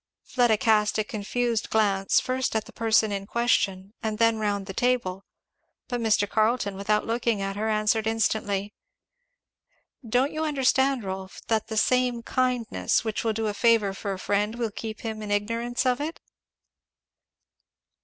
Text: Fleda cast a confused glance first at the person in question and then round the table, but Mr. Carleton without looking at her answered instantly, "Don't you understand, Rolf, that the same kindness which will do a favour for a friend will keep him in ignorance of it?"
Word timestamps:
Fleda 0.23 0.57
cast 0.57 0.97
a 0.97 1.03
confused 1.03 1.69
glance 1.69 2.19
first 2.19 2.55
at 2.55 2.65
the 2.65 2.73
person 2.73 3.11
in 3.11 3.27
question 3.27 3.93
and 4.01 4.17
then 4.17 4.39
round 4.39 4.65
the 4.65 4.73
table, 4.73 5.25
but 5.89 6.01
Mr. 6.01 6.27
Carleton 6.27 6.75
without 6.75 7.05
looking 7.05 7.39
at 7.39 7.55
her 7.55 7.69
answered 7.69 8.07
instantly, 8.07 8.73
"Don't 10.03 10.31
you 10.31 10.43
understand, 10.43 11.03
Rolf, 11.03 11.39
that 11.49 11.67
the 11.67 11.77
same 11.77 12.23
kindness 12.23 13.03
which 13.05 13.23
will 13.23 13.33
do 13.33 13.45
a 13.45 13.53
favour 13.53 13.93
for 13.93 14.11
a 14.11 14.17
friend 14.17 14.55
will 14.55 14.71
keep 14.71 15.01
him 15.01 15.21
in 15.21 15.29
ignorance 15.29 15.85
of 15.85 16.01
it?" 16.01 16.19